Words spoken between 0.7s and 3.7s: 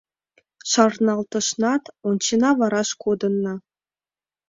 Шарналтышнат, ончена— вараш кодынна.